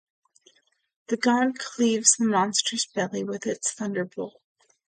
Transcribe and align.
The 1.09 1.17
god 1.17 1.59
cleaves 1.59 2.15
the 2.17 2.25
monster's 2.25 2.87
belly 2.87 3.23
with 3.23 3.45
its 3.45 3.71
thunderbolt 3.71 4.41